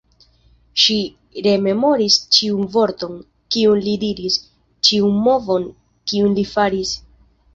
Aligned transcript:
Ŝi 0.83 0.95
rememoris 1.47 2.15
ĉiun 2.37 2.63
vorton, 2.77 3.13
kiun 3.55 3.83
li 3.89 3.93
diris, 4.05 4.37
ĉiun 4.89 5.19
movon, 5.27 5.67
kiun 6.13 6.35
li 6.41 6.47
faris. 6.55 6.95